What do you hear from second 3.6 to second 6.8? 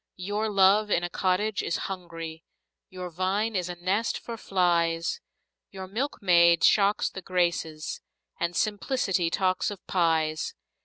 a nest for flies Your milkmaid